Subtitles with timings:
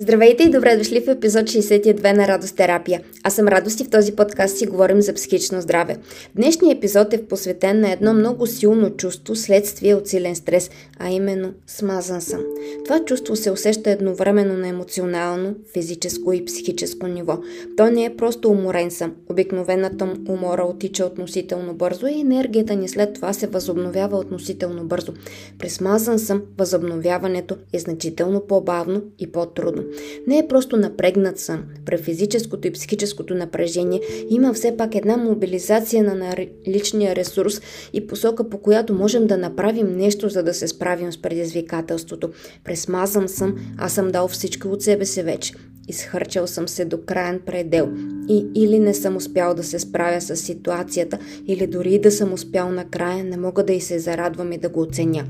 [0.00, 3.02] Здравейте и добре дошли в епизод 62 на Радост терапия.
[3.22, 5.96] Аз съм Радост и в този подкаст си говорим за психично здраве.
[6.34, 11.52] Днешният епизод е посветен на едно много силно чувство следствие от силен стрес, а именно
[11.66, 12.40] смазан съм.
[12.84, 17.38] Това чувство се усеща едновременно на емоционално, физическо и психическо ниво.
[17.76, 19.14] То не е просто уморен съм.
[19.28, 25.12] Обикновената умора отича относително бързо и енергията ни след това се възобновява относително бързо.
[25.58, 29.87] При смазан съм възобновяването е значително по-бавно и по-трудно.
[30.26, 31.64] Не е просто напрегнат съм.
[31.84, 36.36] При физическото и психическото напрежение има все пак една мобилизация на
[36.68, 37.60] личния ресурс
[37.92, 42.30] и посока, по която можем да направим нещо, за да се справим с предизвикателството.
[42.64, 45.52] Пресмазан съм, аз съм дал всичко от себе си вече.
[45.88, 47.88] Изхърчал съм се до краен предел
[48.28, 52.70] и или не съм успял да се справя с ситуацията, или дори да съм успял
[52.70, 55.24] накрая, не мога да и се зарадвам и да го оценя.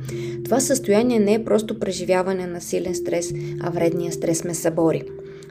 [0.44, 5.02] Това състояние не е просто преживяване на силен стрес, а вредния стрес ме събори.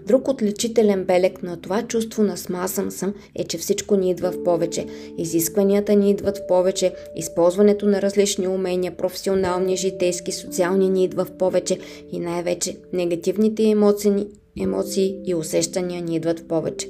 [0.07, 4.43] Друг отличителен белег на това чувство на смазан съм е, че всичко ни идва в
[4.43, 4.85] повече.
[5.17, 11.31] Изискванията ни идват в повече, използването на различни умения, професионални, житейски, социални ни идва в
[11.31, 11.79] повече
[12.11, 14.27] и най-вече негативните емоции
[14.59, 16.89] емоции и усещания ни идват повече.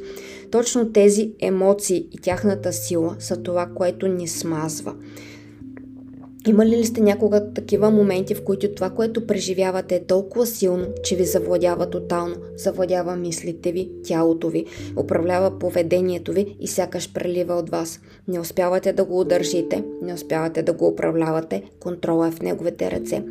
[0.52, 4.96] Точно тези емоции и тяхната сила са това, което ни смазва.
[6.48, 11.16] Имали ли сте някога такива моменти, в които това, което преживявате е толкова силно, че
[11.16, 14.66] ви завладява тотално, завладява мислите ви, тялото ви,
[14.98, 18.00] управлява поведението ви и сякаш прелива от вас.
[18.28, 23.24] Не успявате да го удържите, не успявате да го управлявате, контрола е в неговите ръце.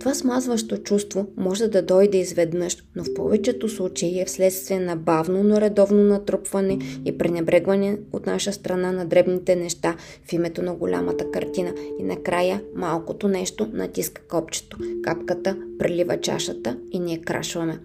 [0.00, 5.42] Това смазващо чувство може да дойде изведнъж, но в повечето случаи е вследствие на бавно,
[5.42, 11.30] но редовно натрупване и пренебрегване от наша страна на дребните неща в името на голямата
[11.30, 14.76] картина и накрая малкото нещо натиска копчето.
[15.02, 17.78] Капката прелива чашата и ние крашваме.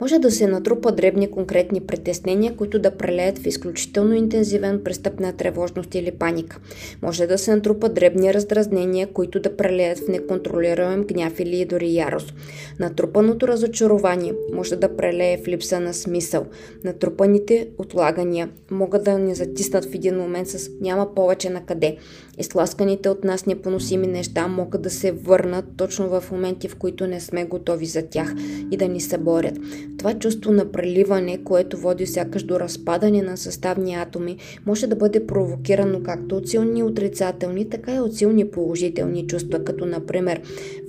[0.00, 5.32] Може да се натрупа дребни конкретни притеснения, които да прелеят в изключително интензивен престъп на
[5.32, 6.60] тревожност или паника.
[7.02, 12.34] Може да се натрупа дребни раздразнения, които да прелеят в неконтролируем гняв или дори ярост.
[12.78, 16.46] Натрупаното разочарование може да прелее в липса на смисъл.
[16.84, 21.96] Натрупаните отлагания могат да ни затиснат в един момент с няма повече на къде.
[22.38, 27.20] Изтласканите от нас непоносими неща могат да се върнат точно в моменти, в които не
[27.20, 28.34] сме готови за тях
[28.70, 29.58] и да ни съборят.
[29.98, 34.36] Това чувство на преливане, което води сякаш до разпадане на съставни атоми,
[34.66, 39.86] може да бъде провокирано както от силни отрицателни, така и от силни положителни чувства, като
[39.86, 40.40] например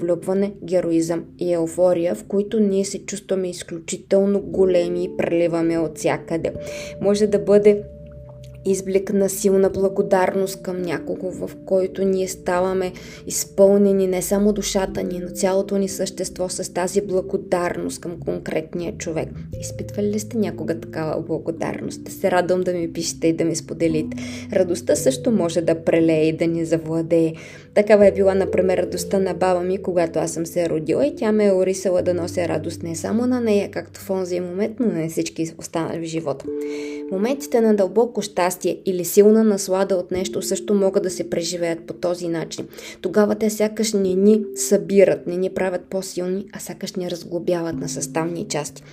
[0.02, 6.54] влюбване, героизъм и еуфория, в които ние се чувстваме изключително големи и преливаме от всякъде.
[7.02, 7.84] Може да бъде
[8.66, 12.92] изблик на силна благодарност към някого, в който ние ставаме
[13.28, 19.30] изпълнени не само душата ни, но цялото ни същество с тази благодарност към конкретния човек.
[19.62, 22.04] Изпитвали ли сте някога такава благодарност?
[22.04, 24.18] Да се радвам да ми пишете и да ми споделите.
[24.54, 27.34] Радостта също може да прелее и да ни завладее.
[27.74, 31.32] Такава е била, например, радостта на баба ми, когато аз съм се родила и тя
[31.32, 34.86] ме е орисала да нося радост не само на нея, както в онзи момент, но
[34.86, 36.46] на всички останали в живота.
[37.12, 38.49] Моментите на дълбоко щастие
[38.86, 42.68] или силна наслада от нещо също могат да се преживеят по този начин.
[43.02, 47.90] Тогава те сякаш не ни събират, не ни правят по-силни, а сякаш ни разглобяват на
[47.90, 48.84] съставни части.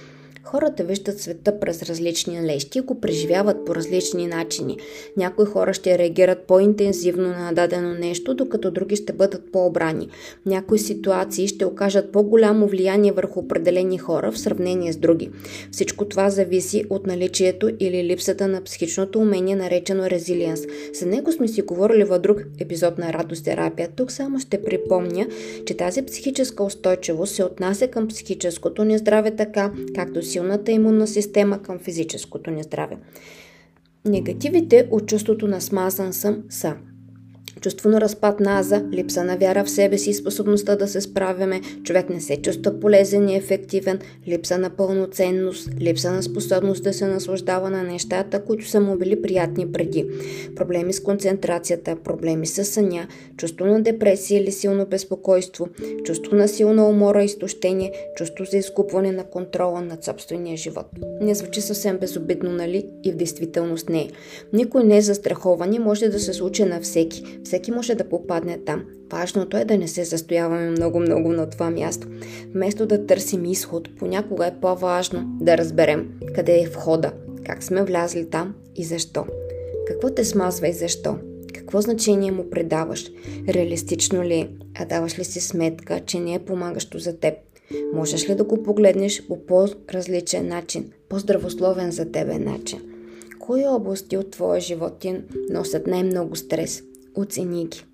[0.47, 4.77] Хората виждат света през различни лещи и го преживяват по различни начини.
[5.17, 10.09] Някои хора ще реагират по-интензивно на дадено нещо, докато други ще бъдат по-обрани.
[10.47, 15.31] Някои ситуации ще окажат по-голямо влияние върху определени хора в сравнение с други.
[15.73, 20.61] Всичко това зависи от наличието или липсата на психичното умение, наречено резилиенс.
[20.95, 23.89] За него сме си говорили в друг епизод на Радост терапия.
[23.97, 25.27] Тук само ще припомня,
[25.67, 31.07] че тази психическа устойчивост се отнася към психическото ни здраве така, както си силната имунна
[31.07, 32.97] система към физическото ни здраве.
[34.05, 36.77] Негативите от чувството на смазан съм са
[37.67, 41.01] чувство на разпад на аза, липса на вяра в себе си и способността да се
[41.01, 43.99] справяме, човек не се чувства полезен и ефективен,
[44.29, 49.23] липса на пълноценност, липса на способност да се наслаждава на нещата, които са му били
[49.23, 50.07] приятни преди,
[50.57, 53.07] проблеми с концентрацията, проблеми с съня,
[53.37, 55.69] чувство на депресия или силно безпокойство,
[56.05, 60.87] чувство на силна умора изтощение, чувство за изкупване на контрола над собствения живот.
[61.21, 62.87] Не звучи съвсем безобидно, нали?
[63.05, 64.09] И в действителност не е.
[64.53, 67.23] Никой не е застрахован и може да се случи на всеки.
[67.45, 68.85] Всеки може да попадне там.
[69.13, 72.09] Важното е да не се застояваме много-много на това място.
[72.55, 77.13] Вместо да търсим изход, понякога е по-важно да разберем къде е входа,
[77.45, 79.25] как сме влязли там и защо.
[79.87, 81.17] Какво те смазва и защо?
[81.55, 83.11] Какво значение му предаваш?
[83.49, 84.49] Реалистично ли е?
[84.75, 87.35] А даваш ли си сметка, че не е помагащо за теб?
[87.95, 92.81] Можеш ли да го погледнеш по по-различен начин, по-здравословен за тебе начин?
[93.39, 95.15] Кои области от твоя живот ти
[95.51, 96.83] носят най-много стрес?
[97.17, 97.85] Оцени ги.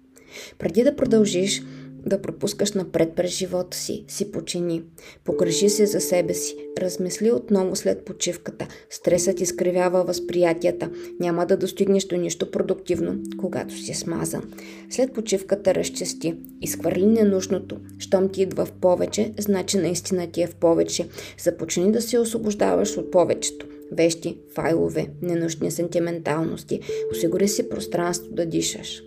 [0.59, 1.63] Преди да продължиш
[2.07, 4.83] да пропускаш напред през живота си, си почини.
[5.25, 6.57] Погрежи се за себе си.
[6.79, 8.69] Размисли отново след почивката.
[8.91, 10.91] Стресът изкривява възприятията.
[11.21, 14.53] Няма да достигнеш до нищо продуктивно, когато си смазан.
[14.91, 16.35] След почивката разчести.
[16.61, 17.77] Изхвърли ненужното.
[17.99, 21.09] Щом ти идва в повече, значи наистина ти е в повече.
[21.39, 26.81] Започни да се освобождаваш от повечето вещи, файлове, ненужни сентименталности.
[27.13, 29.03] Осигури си пространство да дишаш.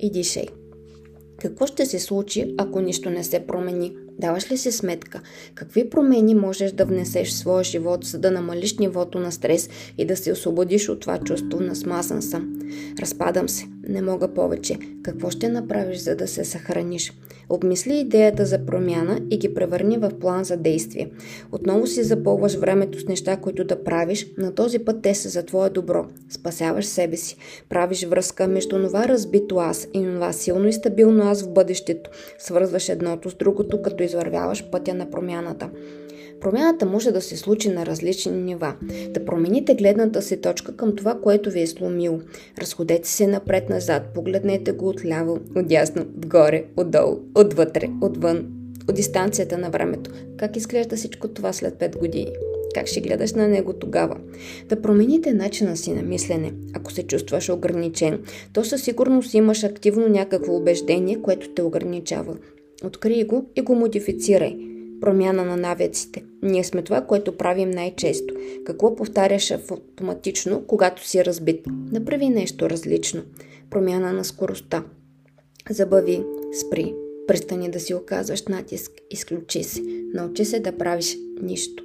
[0.00, 0.46] И дишай.
[1.40, 3.96] Какво ще се случи, ако нищо не се промени?
[4.18, 5.20] Даваш ли си сметка?
[5.54, 9.68] Какви промени можеш да внесеш в своя живот, за да намалиш нивото на стрес
[9.98, 12.58] и да се освободиш от това чувство на смазан съм?
[13.00, 13.66] Разпадам се.
[13.88, 14.78] Не мога повече.
[15.02, 17.12] Какво ще направиш, за да се съхраниш?
[17.48, 21.10] Обмисли идеята за промяна и ги превърни в план за действие.
[21.52, 25.42] Отново си запълваш времето с неща, които да правиш, на този път те са за
[25.42, 26.06] твое добро.
[26.28, 27.36] Спасяваш себе си.
[27.68, 32.10] Правиш връзка между това разбито аз и това силно и стабилно аз в бъдещето.
[32.38, 35.70] Свързваш едното с другото, като извървяваш пътя на промяната.
[36.40, 38.74] Промяната може да се случи на различни нива.
[39.10, 42.20] Да промените гледната си точка към това, което ви е сломило.
[42.58, 48.46] Разходете се напред-назад, погледнете го отляво, отясно, отгоре, отдолу, отвътре, отвън,
[48.88, 50.10] от дистанцията на времето.
[50.36, 52.32] Как изглежда всичко това след 5 години?
[52.74, 54.16] Как ще гледаш на него тогава?
[54.68, 56.52] Да промените начина си на мислене.
[56.74, 58.22] Ако се чувстваш ограничен,
[58.52, 62.36] то със сигурност имаш активно някакво убеждение, което те ограничава.
[62.84, 64.56] Открий го и го модифицирай–
[65.04, 66.24] промяна на навиците.
[66.42, 68.34] Ние сме това, което правим най-често.
[68.64, 71.66] Какво повтаряш автоматично, когато си разбит?
[71.92, 73.22] Направи нещо различно.
[73.70, 74.84] Промяна на скоростта.
[75.70, 76.22] Забави,
[76.60, 76.94] спри,
[77.26, 79.82] престани да си оказваш натиск, изключи се.
[80.14, 81.84] Научи се да правиш нищо.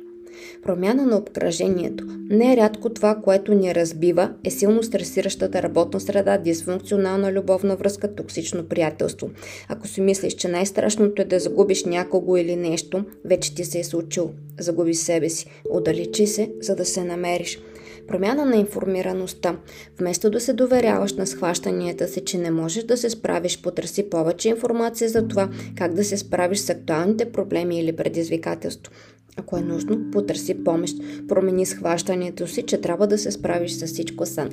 [0.63, 2.05] Промяна на обкръжението.
[2.29, 9.29] Нерядко това, което ни разбива, е силно стресиращата работна среда, дисфункционална любовна връзка, токсично приятелство.
[9.67, 13.83] Ако си мислиш, че най-страшното е да загубиш някого или нещо, вече ти се е
[13.83, 14.29] случило.
[14.59, 15.45] Загуби себе си.
[15.69, 17.59] Отдалечи се, за да се намериш.
[18.07, 19.57] Промяна на информираността.
[19.99, 24.49] Вместо да се доверяваш на схващанията си, че не можеш да се справиш, потърси повече
[24.49, 28.93] информация за това как да се справиш с актуалните проблеми или предизвикателство.
[29.37, 30.97] Ако е нужно, потърси помощ,
[31.27, 34.49] промени схващането си, че трябва да се справиш с всичко сам.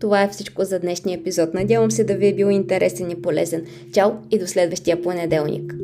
[0.00, 1.54] Това е всичко за днешния епизод.
[1.54, 3.64] Надявам се да ви е бил интересен и полезен.
[3.92, 5.74] Чао и до следващия понеделник!